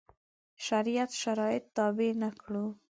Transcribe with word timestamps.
شریعت 0.65 1.11
شرایط 1.21 1.63
تابع 1.75 2.11
نه 2.21 2.29
کړو. 2.41 2.65